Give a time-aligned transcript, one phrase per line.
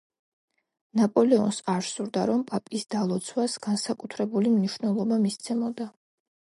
[0.99, 5.91] ნაპოლეონს არ სურდა, რომ პაპის დალოცვას განსაკუთრებული მნიშვნელობა მისცემოდა.